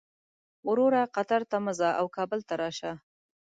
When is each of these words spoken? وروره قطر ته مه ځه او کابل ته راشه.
وروره 0.67 1.01
قطر 1.15 1.41
ته 1.49 1.57
مه 1.65 1.73
ځه 1.79 1.89
او 1.99 2.05
کابل 2.17 2.39
ته 2.47 2.53
راشه. 2.61 2.91